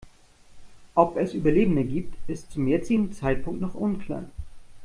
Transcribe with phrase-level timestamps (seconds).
[0.95, 4.25] Ob es Überlebende gibt, ist zum jetzigen Zeitpunkt noch unklar.